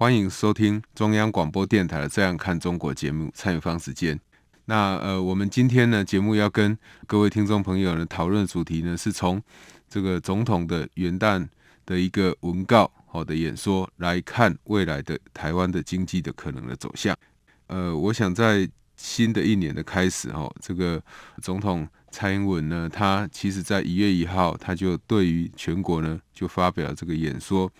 [0.00, 4.18] 欢迎收听中央广播电台的《这样看中国》节目，蔡明芳时间。
[4.64, 6.74] 那呃，我们今天呢，节目要跟
[7.06, 9.42] 各位听众朋友呢讨论主题呢，是从
[9.90, 11.46] 这个总统的元旦
[11.84, 17.14] 的一个文告好的演说来看未来的台湾的经济的可能的走向。
[17.66, 20.98] 呃，我想在新的一年的开始哈，这个
[21.42, 21.86] 总统。
[22.12, 27.70] 蔡英文呢，他其实在一月一号，他就对于全国呢就发表了这个演说。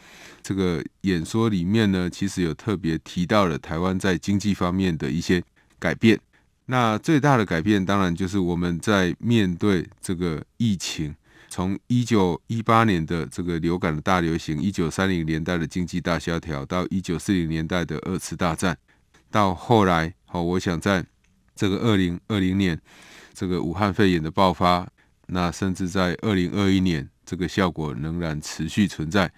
[0.41, 5.43] 这个演说里面呢，其实有特别提到了台湾在经济方面的一些
[5.79, 6.19] 改变。
[6.67, 11.13] 那最大的改变，当然就是我们在面对这个疫情，
[11.49, 18.79] 从一九一八年的这个流感的大流行，一九三零年代的经济大萧条，到一九四零年代的二次大战，
[19.29, 21.05] 到后来，好，我想在
[21.57, 22.81] 这个二零二零年。
[23.41, 24.87] 这个武汉肺炎的爆发，
[25.29, 29.33] 那甚至在二零二一年，这个效果仍然持续存在。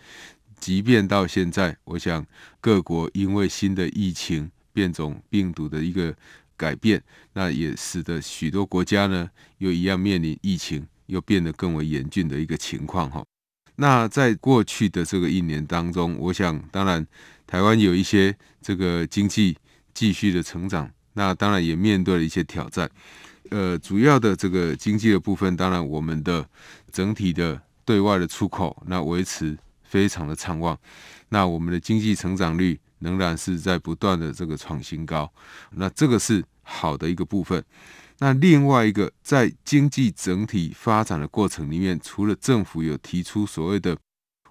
[0.58, 2.26] 即便到现在，我想
[2.60, 6.12] 各国因为新的疫情变种病毒的一个
[6.56, 7.00] 改变，
[7.34, 13.24] 那也使得许多国家呢又一样面临疫情又变得更为严峻的一个情况哈。
[13.76, 17.06] 那在过去的这个一年当中，我想当然
[17.46, 19.56] 台湾有一些这个经济
[19.94, 22.90] 继续的成长，那当然也面对了一些挑战。
[23.52, 26.48] 呃，主要的这个经济的部分，当然我们的
[26.90, 30.78] 整体的对外的出口，那维持非常的畅旺，
[31.28, 35.30] 那我们的经济成长率仍然是在不断的这个创新高，
[35.72, 37.62] 那这个是好的一个部分。
[38.20, 43.94] 那另外一个，在经济整体发展的过程里面，除了政府有提出所谓的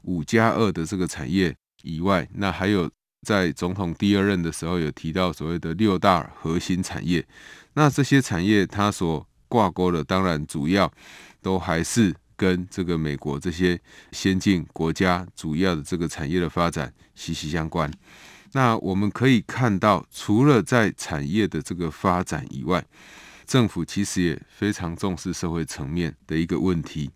[0.03, 2.87] 五加二的这个产业以外，那还有。
[3.21, 7.25] 在总统第二任的时候，有提到所谓的六大核心产业。
[7.73, 10.91] 那这些产业它所挂钩的，当然主要
[11.41, 13.79] 都还是跟这个美国这些
[14.11, 17.91] 先进国家主要的这个产业的发展息息相关。
[18.53, 22.83] 那我们可以看到，除了在产业的这个发展以外，
[23.45, 27.11] 政府其实也非常重视社会层面的一个问题。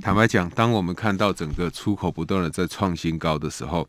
[0.00, 3.88] 坦白讲，当我们看到整个出口不断的在创新高的时候，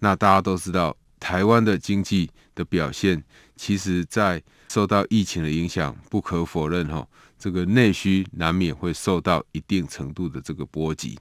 [0.00, 3.22] 那大家都知道，台湾的经济的表现，
[3.56, 7.06] 其实，在受到疫情的影响，不可否认哈，
[7.38, 11.18] 这个内需难免会受到一定程度的这个波及。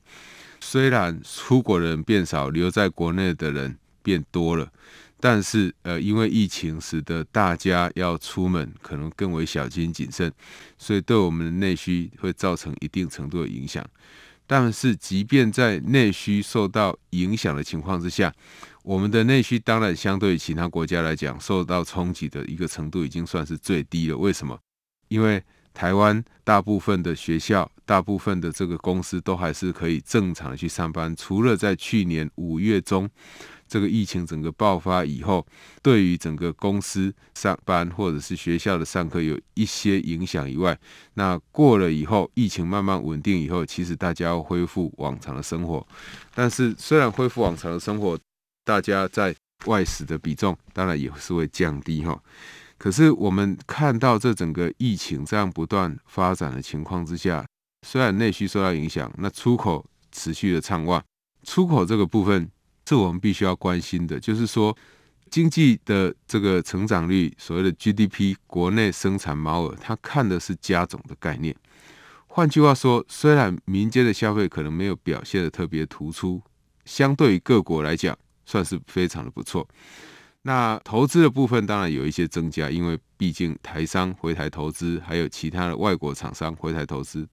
[0.60, 4.72] 虽然出国人变少，留在国内的人变多了，
[5.20, 10.32] 但是呃，因为疫情使得大家要出门可能更为小心谨慎，
[10.78, 13.84] 所以对我们的内需会造成一定程度的影响。
[14.48, 18.34] 但是，即便在内需受到影响的情况之下，
[18.82, 24.18] 我们的内需当然相对于其他国家来讲，受到冲击的一个程度已经算是最低了。
[24.18, 24.58] 为什么？
[25.10, 25.44] 因为
[25.78, 33.08] 台湾大部分的学校、大部分的这个公司都还是可以正常去上班，除了在去年五月中。
[33.68, 35.46] 这个疫情整个爆发以后，
[35.84, 40.76] 对于整个公司上班或者是学校的上课有一些影响以外，
[41.16, 45.86] 那过了以后，疫情慢慢稳定以后，其实大家要恢复往常的生活。
[46.34, 48.18] 但是虽然恢复往常的生活，
[48.64, 52.18] 大家在外食的比重当然也是会降低哈。
[52.78, 57.46] 可是我们看到这整个疫情这样不断发展的情况之下，
[57.86, 61.04] 虽然内需受到影响，那出口持续的畅旺，
[61.44, 62.50] 出口这个部分。
[62.90, 64.74] 是我们必须要关心的，就是说
[65.30, 71.54] 经济的这个成长率，所谓的 GDP 国内生产毛额，它看的是加总的概念。
[72.28, 76.42] 换句话说，虽然民间的消费可能没有表现得特别突出，
[76.86, 79.68] 相对于各国来讲，算是非常的不错。
[80.48, 87.28] 那投资的部分当然有一些增加，因为毕竟台商回台投资，还有其他的外国厂商回台投资。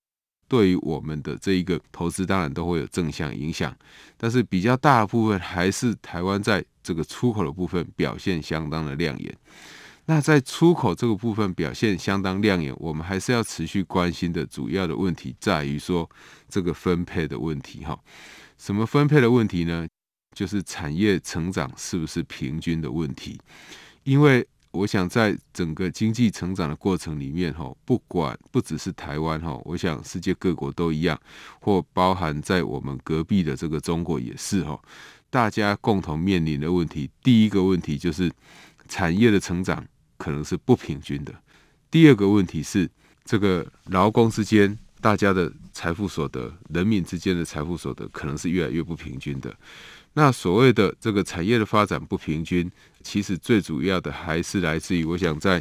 [0.49, 3.73] 对于我们的这一个投资，当然都会有正向影响，
[4.17, 9.33] 但是比较大的部分还是台湾在这个出口的部分表现相当的亮眼。
[10.07, 16.11] 那在出口这个部分表现相当亮眼，我们还是要持续关心的主要的问题在于说
[16.49, 17.97] 这个分配的问题哈。
[18.59, 19.87] 什么分配的问题呢？
[20.35, 23.41] 就是产业成长是不是平均的问题？
[24.03, 31.19] 因为我想在整个经济成长的过程里面，哈，不管不只是台湾，哈，我想世界各国都一样，
[31.61, 34.79] 或包含在我们隔壁的这个中国也是，哈，
[35.31, 38.31] 大家共同面临的问题，第一个问题就是
[38.89, 39.87] 产业的成长
[40.19, 41.33] 可能是不平均的，
[41.91, 42.91] 第二个问题是
[43.25, 44.77] 这个劳工之间。
[45.01, 49.55] 大家的财富所得，人民之间的财富所得，可能是越来越不平均的。
[50.15, 52.71] 那所谓的这个产业的发展不平均，
[53.03, 55.61] 其实最主要的还是来自于，我想在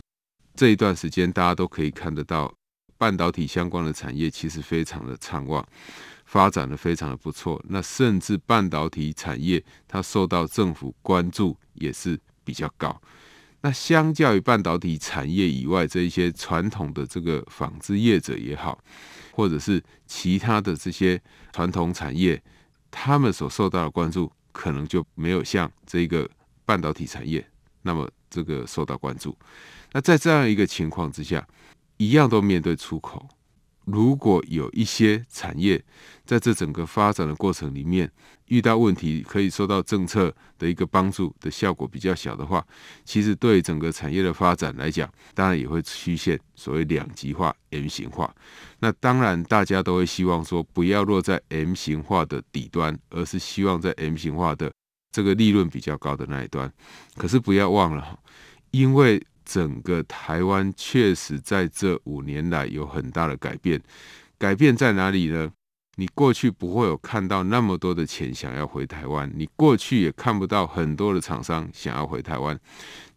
[0.55, 2.53] 这一段时间，大家都可以看得到，
[2.97, 5.67] 半导体相关的产业其实非常的畅旺，
[6.25, 7.61] 发展的非常的不错。
[7.67, 13.01] 那甚至半导体产业，它受到政府关注也是比较高。
[13.61, 18.79] 那相较于半导体产业以外，这一些传统的这个纺织业者也好。
[19.35, 21.19] 或者是其他的这些
[21.51, 22.39] 传统产业，
[22.91, 26.29] 他们所受到的关注，可能就没有像这个
[26.63, 27.45] 半导体产业
[27.81, 29.37] 那么这个受到关注。
[29.91, 31.45] 那在这样一个情况之下，
[31.97, 33.27] 一样都面对出口。
[33.85, 35.83] 如果有一些产业
[36.25, 38.09] 在这整个发展的过程里面
[38.47, 42.65] 遇到问题，可以受到政策的一个帮助的效果比较小的话，
[43.03, 48.33] 其实对整个产业的发展来讲，当然也会出现所谓两极化、M 型化。
[48.79, 54.71] 那当然大家都会希望说，不要落在 M 型化的底端，而是希望在 M 型化的
[55.11, 56.71] 这个利润比较高的那一端。
[57.15, 58.19] 可是不要忘了，
[58.71, 63.81] 因为整个台湾确实在这五年来有很大的改变，
[64.37, 65.51] 改变在哪里呢？
[65.95, 72.59] 你过去不会有看到那么多的钱想要回台湾，你过去也看不到很多的厂商想要回台湾，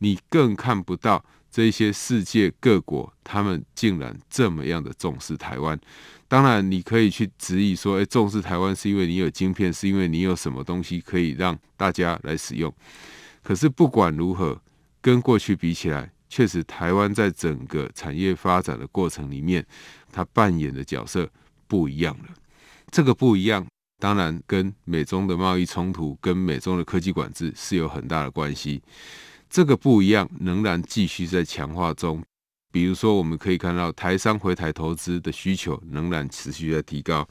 [0.00, 5.80] 你更看不到这些世界各国他们竟然这么样的重视台湾。
[6.28, 12.70] 当然，你可以去质疑说，诶，重视台湾是因为你有晶片，是因为你有什么东西可以让大家来使用。
[13.42, 14.60] 可是不管如何，
[15.00, 19.64] 跟过去比起来，确实，台湾在整个产业发展的过程里面，
[20.10, 21.30] 它扮演的角色
[21.68, 22.34] 不一样了。
[22.90, 23.64] 这个不一样，
[24.00, 28.82] 当然跟美中的贸易冲突、跟美中的科技管制是有很大的关系。
[29.48, 32.20] 这个不一样仍然继续在强化中。
[32.72, 37.26] 比如说，我们可以看到台商回台投资的需求仍然持续在提高，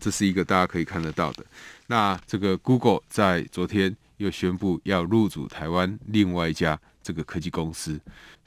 [0.00, 1.44] 这是一个大家可以看得到的。
[1.86, 6.80] 那这个 Google 在昨天又宣布要入主台湾另外一家。
[7.00, 7.98] 这个科技公司，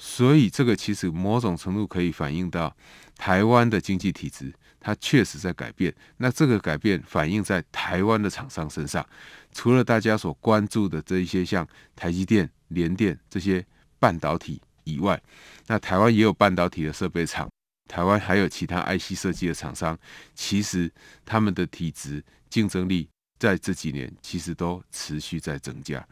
[0.04, 2.76] 所以这个其实某种程度可以反映到
[3.16, 5.94] 台湾的经济体制，它确实在改变。
[6.18, 9.08] 那这个改变反映在台湾的厂商身上，
[9.54, 13.64] 除了大家所关注的这一些像台积电、联电这些
[14.00, 15.22] 半导体以外，
[15.68, 17.48] 那台湾也有半导体的设备厂，
[17.88, 19.96] 台湾还有其他 IC 设计的厂商，
[20.34, 20.92] 其实
[21.24, 23.08] 他们的体质竞争力
[23.38, 26.04] 在这几年其实都持续在增加，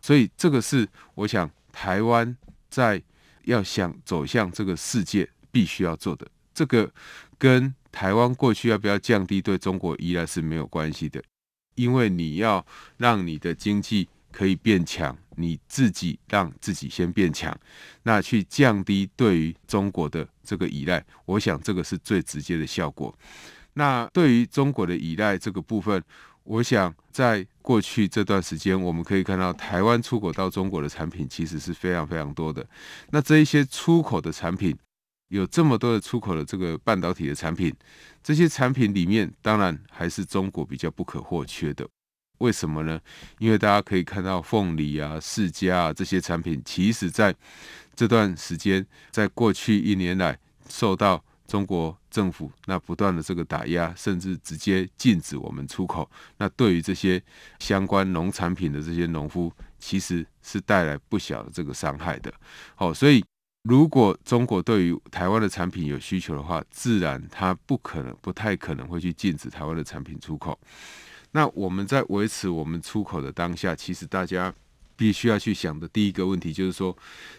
[0.00, 1.50] 所以这个是我想。
[1.74, 2.36] 台湾
[2.68, 3.02] 在
[3.44, 6.90] 要想走向这个世界，必须要做的，这个
[7.38, 11.22] 跟台湾过去要不要降低对中国依赖是没有关系的，
[11.74, 12.64] 因为你要
[12.96, 17.56] 让你的经济可以变强，你自己让自己先变强，
[18.02, 23.16] 那去降低对于中国的这个依赖，我想这个是最直接的效果。
[23.74, 26.02] 那对于中国的依赖这个部分。
[26.44, 32.66] 我想，在过去这段时间，我们可以看到台湾出口到中国的产品其实是非常非常多的。
[33.10, 34.76] 那这一些出口的产品，
[35.28, 37.72] 有这么多的出口的这个半导体的产品，
[38.24, 41.88] 这些产品里面，当然还是中国比较不可或缺的。
[42.38, 43.00] 为什么呢？
[43.38, 47.32] 因为大家可以看到凤梨啊、释迦啊这些产品，其实在
[47.94, 50.36] 这段时间，在过去一年来
[50.68, 51.24] 受到。
[51.52, 57.22] 中国政府那不断的这个打压，甚至直接禁止我们出口，那对于这些
[57.58, 62.32] 相关农产品的这些农夫，其实是带来不小的这个伤害的。
[62.74, 63.22] 好，所以
[63.64, 70.58] 如果中国对于台湾的产品有需求的话，自然它不可能、不太可能会去禁止台湾的产品出口。
[71.32, 74.50] 那我们在维持我们出口的当下，其实大家
[74.96, 76.96] 必须要去想的第一个问题就是说，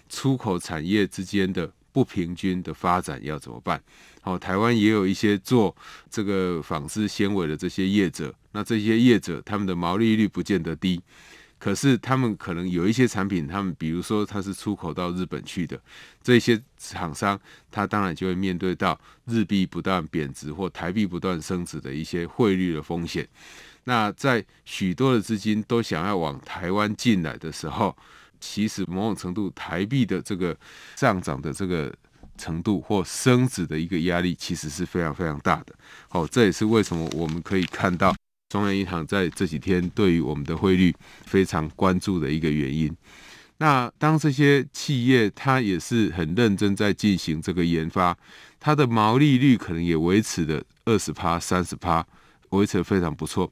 [0.08, 1.74] 出口产业之间的。
[1.94, 3.82] 不平均的发展要怎么办？
[4.22, 5.74] 好，台湾也有一些做
[6.10, 11.00] 这个纺织纤维的这些业者，那这些业者他们的毛利率不见得低，
[11.60, 15.80] 可是他们可能有一些产品，他们比如说他是出口到日本去的，
[16.22, 23.28] 这些厂商他当然就会面对到日币不断贬值或台币不断升值的一些汇率的风险。
[23.86, 27.96] 那在许多的资金都想要往台湾进来的时候，
[28.46, 30.56] 其实某种程度，台币的这个
[30.98, 31.92] 上涨的这个
[32.38, 35.74] 程度或升值的一个压力，其实是非常非常大的。
[36.10, 38.14] 好，这也是为什么我们可以看到
[38.50, 40.94] 中央银行在这几天对于我们的汇率
[41.26, 42.94] 非常关注的一个原因。
[43.60, 48.16] 那当这些企业它也是很认真在进行这个研发，
[48.60, 52.06] 它的毛利率可能也维持的二十趴、三十趴，
[52.50, 53.50] 维持的非常不错。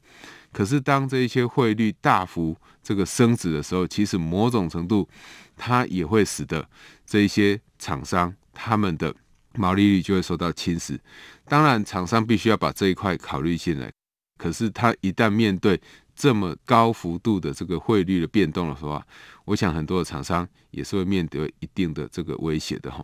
[0.51, 5.07] 可是当这一些汇率大幅这个升值的时候，其实某种程度
[5.55, 6.67] 它也会使得
[7.05, 9.15] 这一些厂商他们的
[9.55, 10.97] 毛利率就会受到侵蚀。
[11.45, 13.91] 当然，厂商必须要把这一块考虑进来。
[14.37, 15.79] 可是，它一旦面对
[16.15, 19.05] 这么高幅度的这个汇率的变动的时候啊，
[19.45, 23.03] 我想很多的厂商也是会面对一定的这个威胁的哈。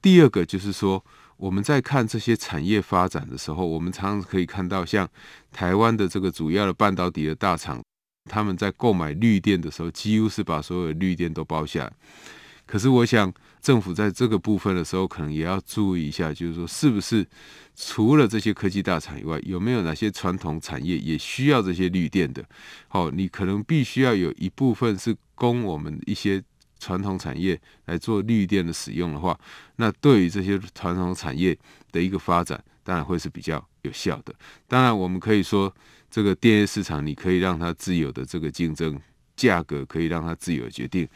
[0.00, 1.04] 第二个就是说，
[1.42, 5.08] 我们在看这些产业发展的时候，我们常常可以看到，像
[5.50, 7.82] 台湾的这个主要的半导体的大厂，
[8.30, 11.92] 他们在购买绿电的时候，几乎是把所有的绿电都包下。
[12.64, 17.26] 可是，我想政府在这个部分的时候，可能也要注意一下，就是说，是不是
[17.74, 22.44] 除了这些科技大厂以外，有没有哪些传统产业也需要这些绿电的？
[22.86, 26.40] 好，你可能必须要有一部分是供我们一些
[26.82, 29.38] 传统产业来做绿电的使用的话，
[29.76, 31.56] 那对于这些传统产业
[31.92, 34.34] 的一个发展，当然会是比较有效的。
[34.66, 35.72] 当然，我们可以说，
[36.10, 39.00] 这个电业市场你可以让它自由的这个竞争。
[39.34, 41.08] 价格可以让它自由决定。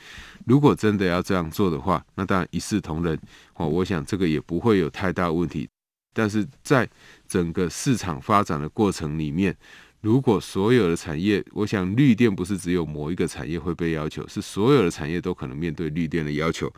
[0.46, 3.16] 如果真的要这样做的话，那当然一视同仁
[3.54, 3.68] 哦。
[3.68, 5.68] 我想这个也不会有太大问题。
[6.16, 6.88] 但是在
[7.28, 9.54] 整个市场发展的过程里面，
[10.00, 16.72] 如果所有的产业，我想绿电不是只有某一个产业会被要求，是所有的产业都可能面对绿电的要求。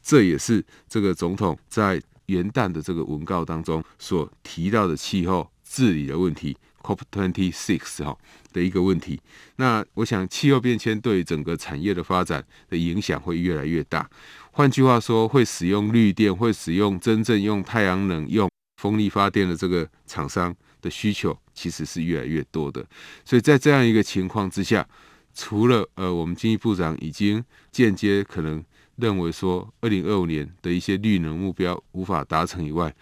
[0.00, 6.56] 这也是这个总统在元旦的这个文告当中所提到的气候治理的问题。
[6.84, 8.14] COP twenty six 哈
[8.52, 9.18] 的一个问题，
[9.56, 14.06] 那我想气候变迁对整个产业的发展的影响会越来越大。
[14.50, 18.46] 换句话说，会使用绿电、会使用真正用太阳能、用
[18.84, 22.84] 风力发电的这个厂商的需求，其实是越来越多的。
[23.24, 24.86] 所以在这样一个情况之下，
[25.34, 28.62] 除了呃，我们经济部长已经间接可能
[28.96, 32.94] 认为说，二零二五年的一些绿能目标无法达成以外，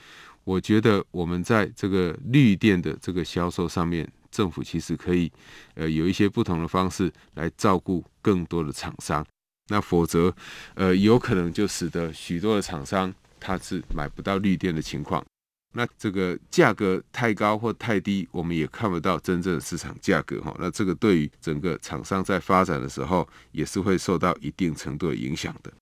[0.44, 5.28] 我觉得我们在这个绿电的这个销售上面，政府其实可以
[5.74, 9.26] 呃有一些不同的方式来照顾更多的厂商。
[9.66, 10.32] 那否则
[10.74, 15.24] 呃有可能就使得许多的厂商他是买不到绿电的情况。
[15.72, 20.54] 那这个价格太高或太低，我们也看不到真正的市场价格哈。
[20.58, 25.72] 那这个对于整个厂商在发展的时候，也是会受到一定程度的影响的。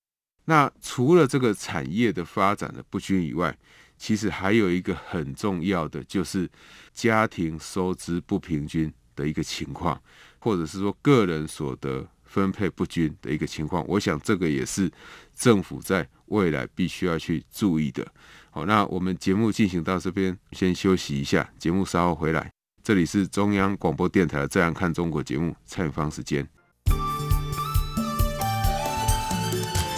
[0.45, 3.55] 那除了这个产业的发展的不均以外，
[3.97, 6.49] 其实还有一个很重要的，就是
[6.93, 10.01] 家庭收支不平均的一个情况，
[10.39, 13.85] 或者是说个人所得分配不均的一个情况。
[13.87, 14.89] 我想这个也是
[15.35, 18.05] 政府在未来必须要去注意的。
[18.53, 22.51] 好，那我们节目进行到这边，先休息一下，节目稍后回来。
[22.83, 26.45] 这里是中央广播电台《这样看中国》节目，蔡明芳时间。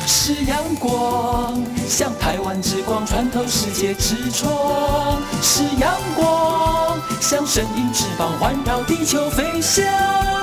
[0.06, 10.43] 是阳光，像台湾之光穿透世界之窗；是阳光，像神鹰翅膀环绕地球飞翔。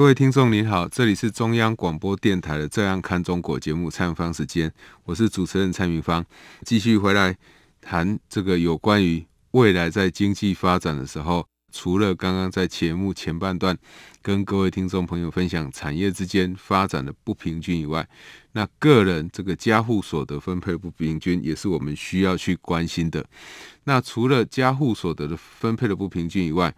[0.00, 4.72] 各位听众您好，这里是中央广播电台的《这样看中国》节目，蔡明芳时间，
[5.04, 6.24] 我是主持人蔡明芳，
[6.64, 7.36] 继续回来
[7.82, 11.46] 谈这个有关于未来在经济发展的时候。
[11.72, 13.78] 除了刚刚在节目前半段
[14.22, 18.08] 跟各位听众朋友分享产业之间发展的不平均以外，
[18.52, 23.24] 那个人这个家户所得分配不平均也是我们需要去关心的。
[23.84, 26.74] 那除了家户所得的分配的不平均以外，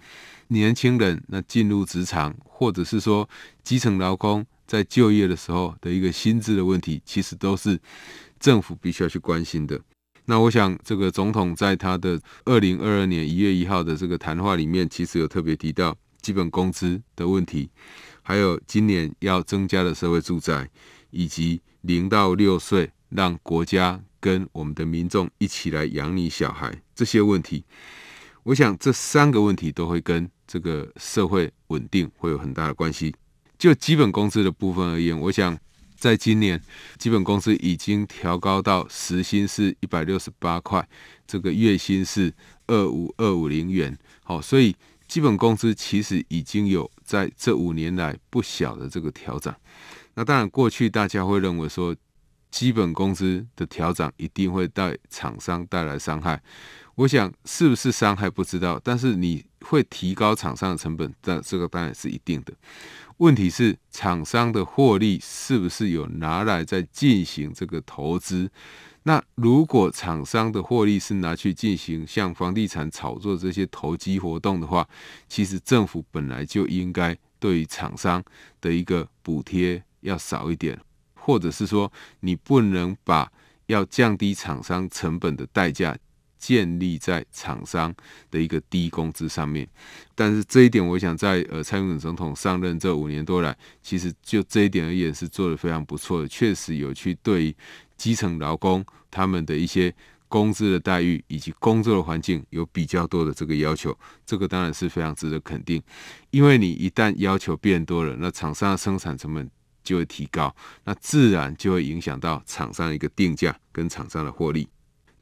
[0.53, 3.29] 年轻人那进入职场或者是说
[3.65, 7.81] 基层劳工在就业的时候的一个薪资的问题，其实都是
[8.39, 9.81] 政府必须要去关心的。
[10.27, 17.69] 那我想，这个总统在他的二零二二年一月一号的这个谈话里面，其实有特别提到基本工资的问题，
[18.23, 20.71] 还有今年要增加的社会住宅，
[21.11, 27.65] 以及零到六岁让国家跟我们的民众一起来养你小孩这些问题。
[28.45, 33.15] 我想这三个问题都会跟这个社会稳定会有很大的关系。
[33.57, 35.59] 就基本工资的部分而言，我想。
[35.95, 36.61] 在今年，
[36.99, 40.85] 基本工资已经调高到时薪是一百六十八块，
[41.29, 42.35] 这个月薪是
[42.67, 43.97] 二五二五零元。
[44.25, 44.75] 好，所以
[45.07, 49.55] 基本工资其实已经有在这五年来不小的这个调整。
[50.15, 51.95] 那当然，过去大家会认为说，
[52.51, 56.43] 基本工资的调整一定会带厂商带来伤害。
[56.97, 62.53] 我想是不是伤害不知道，但是你会提高厂商的成本，但这个当然是一定的。
[63.19, 68.51] 问题是厂商的获利是不是有拿来在进行这个投资？
[69.05, 74.87] 那如果厂商的获利是拿去进行像房地产炒作这些投机活动的话，
[75.29, 78.23] 其实政府本来就应该对于厂商
[78.61, 80.79] 的一个补贴要少一点，
[81.15, 83.33] 或者是说你不能把
[83.67, 85.97] 要降低厂商成本的代价。
[86.43, 87.95] 建立在厂商
[88.29, 89.65] 的一个低工资上面，
[90.13, 97.55] 但是这一点，我想在呃蔡英文总统上任这五年多来，其实就这一点而言是做得非常不错的，确实有去对
[97.97, 99.95] 基层劳工他们的一些
[100.27, 105.81] 工资的待遇以及工作的环境有比较多的这个要求，这个当然是非常值得肯定，
[106.31, 109.49] 因为你一旦要求变多了，那厂商的生产成本
[109.85, 114.67] 就会提高，那自然就会影响到厂商的一个定价跟厂商的获利。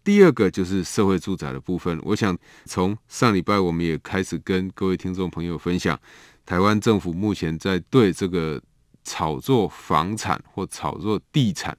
[0.03, 5.99] 第二个就是社会住宅的部分，我想从上礼拜我们也开始跟各位听众朋友分享，
[6.47, 8.61] 台湾政府目前在对这个
[9.05, 11.77] 炒作房产或炒作地产，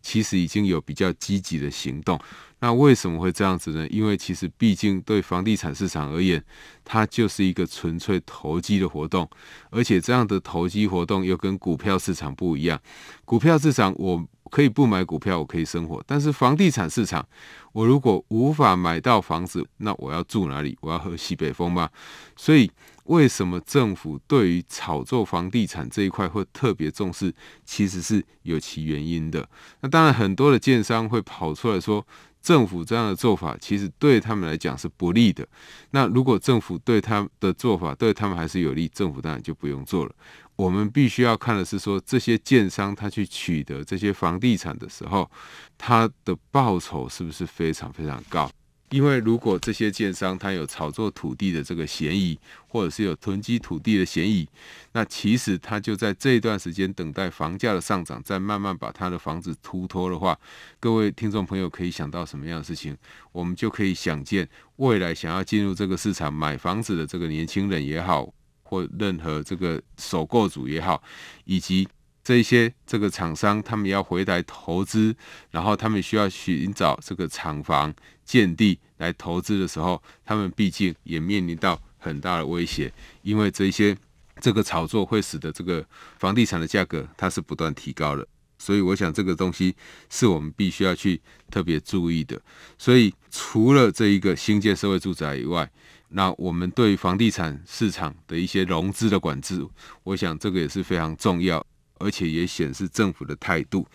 [0.00, 2.18] 其实已经有比较积极的行动。
[2.60, 3.86] 那为什么会这样子呢？
[3.88, 6.42] 因为其实毕竟对房地产市场而言，
[6.84, 9.28] 它就是一个纯粹投机的活动，
[9.70, 12.80] 而且这样的投机活动又跟股票市场不一样。
[13.24, 14.26] 股票市场我。
[14.48, 16.00] 可以不买股票，我可以生活。
[16.06, 17.26] 但是房地产市场，
[17.72, 20.78] 我如果无法买到房子，那我要住哪里？
[20.80, 21.90] 我要喝西北风吗？
[22.36, 22.70] 所以，
[23.06, 27.34] 为什么政府对于炒作房地产这一块会特别重视？
[27.64, 29.46] 其实是有其原因的。
[29.80, 32.06] 那当然，很多的建商会跑出来说，
[32.46, 35.44] 政府这样的做法其实对他们来讲是不利的。
[35.90, 40.14] 那如果政府对他的做法对他们还是有利，政府当然就不用做了。
[40.54, 45.28] 我们必须要看的是说，这些建商他去取得这些房地产的时候，
[45.76, 48.48] 他的报酬是不是非常非常高？
[48.90, 54.48] 因为如果这些建商他有炒作土地的这个嫌疑，或者是有囤积土地的嫌疑，
[54.92, 60.38] 那其实他就在这一段时间等待房价的上涨，再慢慢把他的房子突脱的话，
[60.78, 62.96] 各位听众朋友可以想到什么样的事情？
[63.32, 68.32] 我们就可以想见，未来想要进入这个市场买房子的这个年轻人也好。
[68.68, 71.00] 或任何这个首购族也好，
[71.44, 71.86] 以及
[72.26, 75.14] 这些这个厂商，他们要回来投资，
[75.52, 83.96] 然后他们需要寻找这个厂房建地来投资的时候，他们毕竟也面临到很大的威胁，因为这些
[84.40, 85.86] 这个炒作会使得这个
[86.18, 88.26] 房地产的价格它是不断提高的，
[88.58, 89.76] 所以我想这个东西
[90.10, 92.42] 是我们必须要去特别注意的。
[92.76, 95.70] 所以除了这一个新建社会住宅以外，
[96.08, 99.64] 那我们对房地产市场的一些融资的管制，
[100.02, 101.64] 我想这个也是非常重要，
[101.98, 103.86] 而且也显示政府的态度。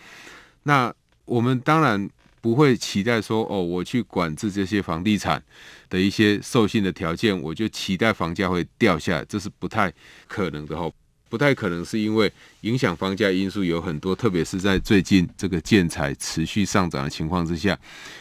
[0.63, 0.93] 那
[1.25, 2.09] 我们当然
[2.41, 5.41] 不会期待说，哦，我去管制这些房地产
[5.89, 9.93] 的一些授信的条件，我就期待房价会掉下来，这是不太
[10.27, 10.91] 可能的哦。
[11.29, 12.29] 不太可能是因为
[12.61, 17.79] 影响房价因素有很多，特别是在最近这个建材持续上涨的情况之下，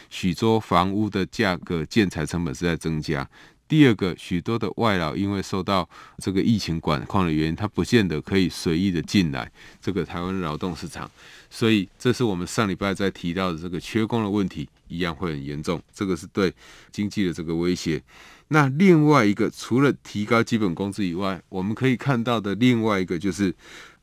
[0.09, 3.29] 许多房屋的价格、建材成本是在增加。
[3.71, 9.49] 第二个，许多的外劳因为受到这个疫情管控的原因，他不见得可以随意的进来
[9.81, 11.09] 这个台湾劳动市场，
[11.49, 15.81] 所以这是我们上礼拜在提到的这个缺工的问题，一样会很严重。
[15.93, 16.53] 这个是对
[16.91, 18.03] 经济的这个威胁。
[18.49, 23.55] 那另外一个，除了提高基本工资以外，我们可以看到的另外一个就是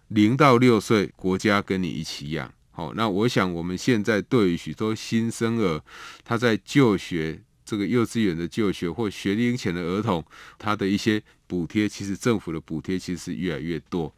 [0.08, 2.50] 零到六岁，国家跟你一起养。
[2.70, 5.82] 好，那我想我们现在对于许多新生儿，
[6.24, 7.42] 他在就学。
[7.68, 10.24] 这个幼稚园的就学或学龄前的儿童，
[10.58, 14.10] 他的一些补贴，其实政府的补贴其实是越来越多。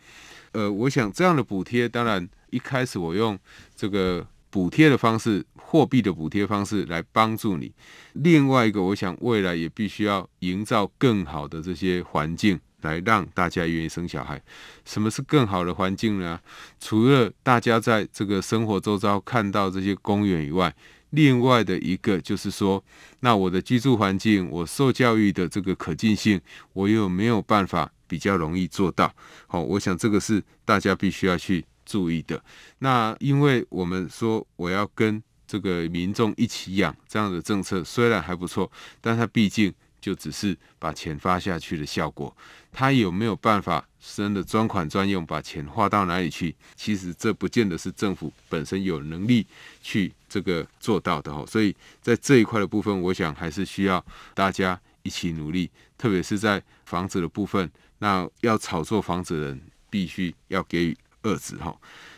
[0.52, 3.36] 呃，我想这样的补贴，当然一开始我用
[3.74, 7.72] 这个补贴的方式，货币的补贴方式来帮助你。
[8.12, 14.40] 另外一个，我想未来也必须要营造更好的这些环境，来让大家愿意生小孩。
[14.84, 16.38] 什么是更好的环境呢？
[16.78, 20.72] 除了大家在这个生活周遭看到这些公园以外，
[21.10, 22.82] 另外的一个就是说，
[23.20, 26.40] 那我的居住环境，我受教育的这个可进性，
[26.72, 29.12] 我有没有办法比较容易做到？
[29.46, 32.42] 好，我想这个是大家必须要去注意的。
[32.78, 38.70] 那因为我们说我要跟这个民众一起养这样的政策，虽然还不错，
[39.00, 39.72] 但它毕竟。
[40.00, 42.34] 就只是把钱发下去的效果，
[42.72, 46.54] 他有没有办法真的专款专用，把钱花到哪里去？
[46.74, 49.46] 其实这不见得是政府本身有能力
[49.82, 51.44] 去这个做到的哈。
[51.46, 59.60] 所以在这一块的部分，我想还是需要大家一起努力，特别是在房子的部分，那要炒作房子的人
[59.90, 61.76] 必须要给予遏制哈。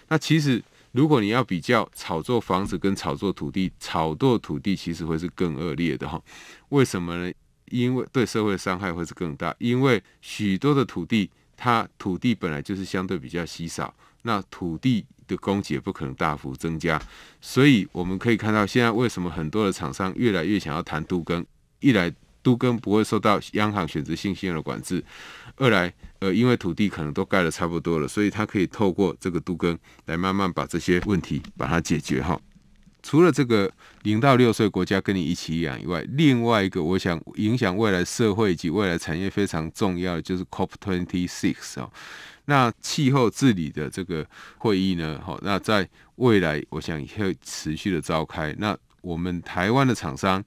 [0.09, 6.23] 那其实如果你要比较炒作房子跟炒作土地，炒作土地其实会是更恶劣的哈。
[6.69, 7.33] 为什么呢？
[7.73, 17.01] 因为对社会的伤害会是更大，因为许多的土地，它土地本来就是相对比较稀少，那土地的供给也不可能大幅增加，
[17.41, 21.45] 所以我们可以看到，现在为什么很多的厂商越来越想要谈都更，
[21.81, 25.03] 一来都更不会受到央行选择性信用的管制，
[25.57, 32.39] 二来呃因为土地可能都盖得差不多了，所以它可以透过这个都更来慢慢把这些问题把它解决哈。
[33.03, 33.71] 除了这个
[34.03, 41.91] 零到六岁国家跟你一起养以外，另外一个我想影响未来社会以及未来产业非常重要的就是 COP26 哦。
[42.45, 44.27] 那气候治理的这个
[44.59, 48.55] 会议呢，好，那在未来我想也会持续的召开。
[48.59, 50.43] 那我们台湾的厂商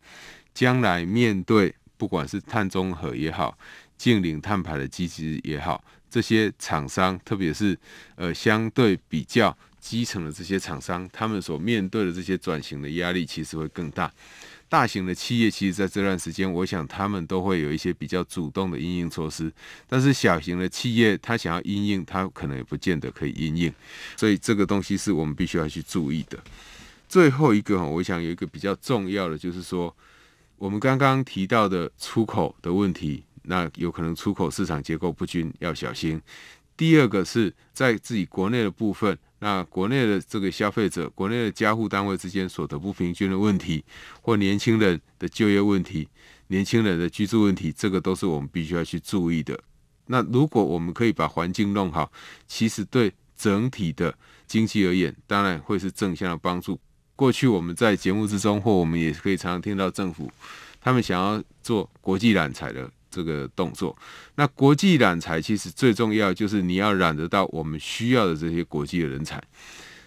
[0.53, 3.57] 将来面对不管是碳中和也好，
[3.97, 7.77] 净零碳排的机制也好，这些厂商特别是
[8.15, 9.57] 呃相对比较。
[9.85, 14.11] 基层的这些厂商，他们所面对的这些转型的压力其实会更大。
[14.67, 19.53] 大型的企业其实在这段时间，我想他们都会有一些比较主动的因应措施。
[19.87, 23.71] 但是小型的企业，他想要因应，他可能也不见得可以因应。
[24.17, 26.39] 所以这个东西是我们必须要去注意的。
[27.07, 29.95] 最后一个，我想有一个比较重要的，就是说
[30.57, 36.19] 我们刚刚提到的出口的问题，那有可能出口市场结构不均，要小心。
[36.77, 39.17] 第二个是在自己国内的部分。
[39.39, 43.83] 那国内的这个消费者，国内的家户单位之间所得不平均的问题，
[44.21, 46.07] 或年轻人的就业问题、
[46.47, 49.59] 年轻人的居住问题，这个都是我们必须要去注意的。
[50.07, 52.11] 那如果我们可以把环境弄好，
[52.47, 56.79] 其实对整体的经济而言，当然会是正向的帮助。
[57.15, 60.31] 过去我们在节目之中，或我们也可以常常听到政府
[60.81, 62.89] 他们想要做国际揽才的。
[63.15, 63.95] 这个动作，
[64.35, 69.41] 那国际揽才其实最重要就是你要揽得到我们需要的这些国际的人才，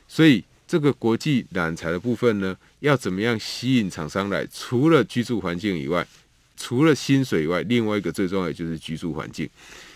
[0.06, 4.46] 所以这个国际揽才的部分呢，要怎么样吸引厂商来？
[4.52, 6.06] 除了居住环境以外，
[6.58, 9.48] 除了薪水以外，另外一个最重要的就是居住环境，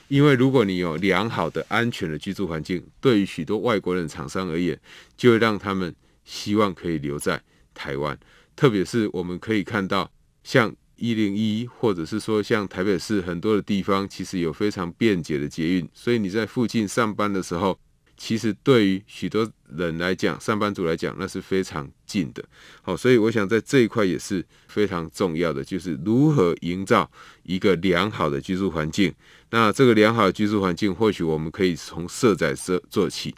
[0.09, 4.81] 因为如果你有良好的、安全的居住环境，对于许多外国人厂商而言，
[5.19, 5.95] 就会让他们
[6.25, 7.43] 希望可以留在
[7.75, 8.19] 台湾，
[8.57, 10.11] 特别是我们可以看到
[10.43, 10.75] 像。
[10.97, 17.79] 一零一，或者是说像台北市很多的地方，其实有非常便捷的捷运，所以你在附近上班的时候，
[18.17, 22.45] 其实对于许多人来讲，上班族来讲，那是非常近的。
[22.83, 27.11] 好，所以我想在这一块也是非常重要的，就是如何营造
[27.43, 29.13] 一个良好的居住环境。
[29.51, 33.35] 那这个良好的居住环境，或许我们可以从社宅社做起。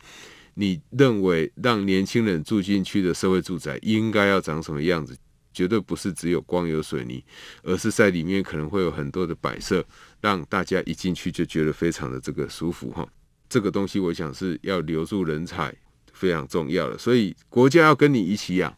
[0.57, 5.17] 你认为让年轻人住进去的社会住宅应该要长什么样子？
[5.55, 7.25] 绝对不是只有光有水泥，
[7.62, 9.83] 而是在里面可能会有很多的摆设，
[10.21, 13.07] 让大家一进去就觉得非常的这个舒服哈。
[13.49, 15.73] 这个东西我想是要留住人才
[16.12, 18.77] 非常重要的，所以国家要跟你一起养，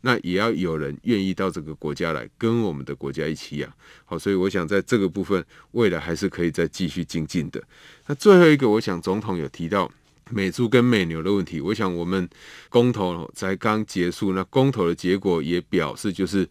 [0.00, 3.72] 那也要有人愿意到这个国家来跟我们的国家一起养。
[4.04, 7.62] 好，所以我想在这个部分未来还是可以再继续精进的。
[8.06, 9.90] 那最后一个，我想总统有提到。
[10.30, 12.28] 美猪跟美牛的问题，我想我们
[12.68, 16.48] 公投才刚结束，那公投的结果也表示，就是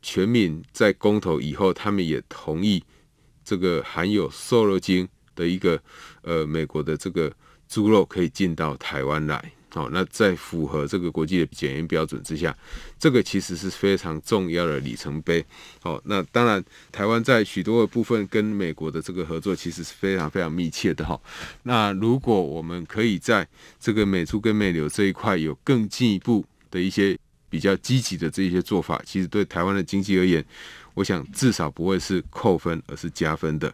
[0.00, 2.82] 全民在公投以后，他们也同意
[3.44, 5.82] 这个含有瘦肉精的一个
[6.22, 7.32] 呃美国的这个
[7.68, 9.52] 猪肉可以进到台湾来。
[9.76, 12.56] 好，那在符合这个国际的检验标准之下，
[12.98, 15.44] 这个其实是非常重要的里程碑。
[15.82, 21.20] 好，那当然，台湾在许多的部分跟美国的这个合作其实是非常非常密切的哈。
[21.64, 23.46] 那如果我们可以在
[23.78, 27.14] 这个美猪跟美牛这一块有更进一步的一些
[27.50, 30.42] 比较积极的这一些做法，其实对台湾的经济而言，
[30.94, 33.70] 我想至少不会是扣分，而是加分的。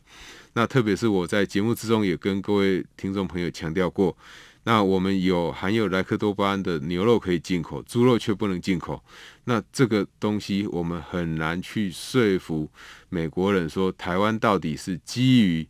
[0.55, 4.17] 那特别是我在节目之中也跟各位听众朋友强调过。
[4.65, 9.03] 那我们有含有莱克多巴胺的牛肉可以进口，猪肉却不能进口。
[9.45, 12.71] 那这个东西我们很难去说服
[13.09, 15.67] 美国人说，台湾到底是基于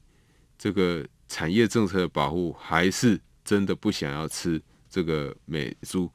[0.59, 6.11] 这个产业政策的保护，还是真的不想要吃这个美猪？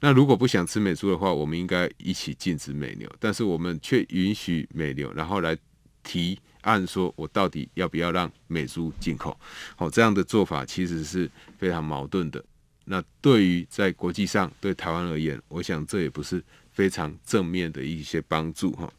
[0.00, 5.56] 那如果不想吃美猪的话，我们应该一起禁止美牛，但是我们却允许美牛，然后来
[6.02, 6.38] 提。
[6.62, 9.38] 按说，我到底要不要让美猪进口？
[9.76, 12.42] 好，这样的做法其实是非常矛盾的。
[12.86, 18.92] 那对于在国际上对台湾而言，我想这也不是非常正面的一些帮助哈。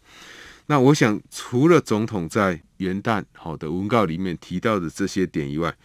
[0.67, 5.75] 那我想，除了总统在元旦好的文告里面提到的这些点以外，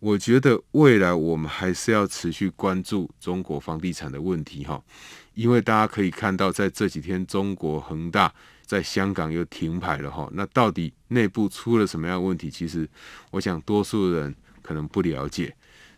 [0.00, 4.82] 我觉得未来我们还是要持续关注中国房地产的问题哈，
[5.34, 8.32] 因为大家可以看到，在这几天中国恒大。
[8.68, 12.50] 在香港又停牌了哈，那到底内部出了什么样的问题？
[12.50, 12.86] 其实
[13.30, 15.56] 我想多数人可能不了解。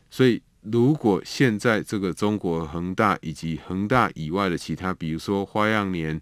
[0.09, 6.21] 所以如果现在这个中国恒大以及恒大以外的其他，比如说花样年、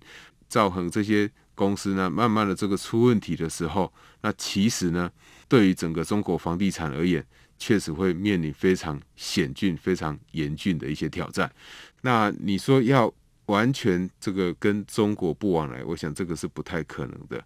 [0.49, 5.11] 兆恒这些公司呢，慢慢的这个出问题的时候，那其实呢，
[5.49, 7.23] 对于整个中国房地产而言，
[7.59, 11.53] 确实会面临非常险峻、非常严峻的一些挑战。
[12.01, 13.13] 那你说要？
[13.49, 17.43] 完全这个跟中国不往来，我想这个是不太可能的。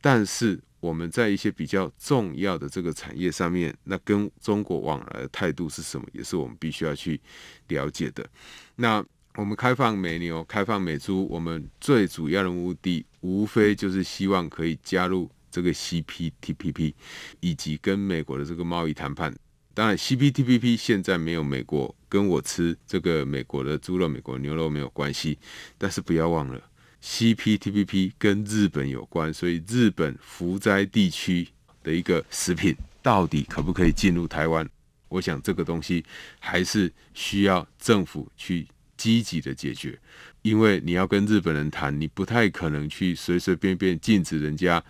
[0.00, 7.20] 但是我们在一些比较重要的这个产业上面，那跟中国往来的态度是什么，也是我们必须要去
[7.68, 8.28] 了解的。
[8.76, 9.04] 那
[9.36, 16.94] 我们开放美牛、开放美猪，我们最主要的目的，无非就是希望可以加入这个 CPTPP，
[17.40, 19.34] 以及跟美国的这个贸易谈判。
[19.74, 25.36] 当然，CPTPP 现在没有美国跟我吃这个美国的猪肉、美国牛肉没有关系。
[25.76, 26.62] 但是不要忘了
[27.02, 31.48] ，CPTPP 跟日本有关，所以日本福灾地区
[31.82, 34.64] 的一个食品到底可不可以进入台湾？
[35.08, 36.04] 我想这个东西
[36.38, 39.98] 还是需要政府去积极的解决，
[40.42, 44.80] 因为你要跟日本人谈，你不太可能去随随便便禁止人家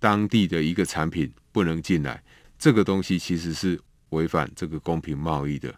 [0.00, 2.20] 当地的一个产品不能进来。
[2.58, 3.78] 这个东西其实是。
[4.12, 5.74] 违反这个公平贸易的，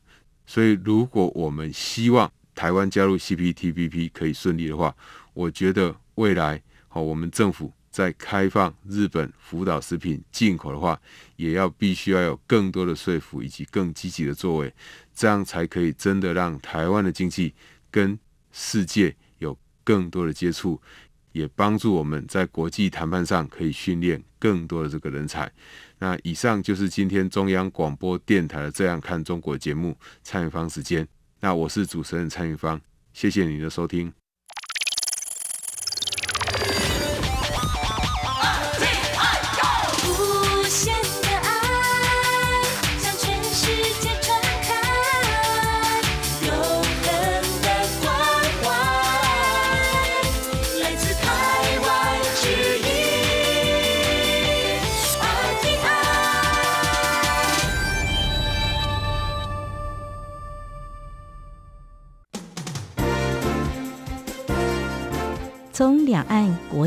[0.46, 4.94] 所以如果我们希望台湾加入 CPTPP 可以顺利的话，
[5.32, 11.00] 我觉得未来好，我们政府在开放日本福岛食品进口的话，
[11.36, 14.72] 也要必须要有更多的说服以及更积极的作为，
[15.14, 17.54] 这样才可以真的让台湾的经济
[17.90, 18.18] 跟
[18.52, 20.80] 世界有更多的接触，
[21.32, 25.50] 也帮助我们在国际谈判上可以训练更多的这个人才。
[26.04, 31.08] 那以上就是今天中央广播电台的《这样看中国》节目，参与方时间。
[31.40, 32.78] 那我是主持人蔡玉芳，
[33.14, 34.12] 谢谢你的收听。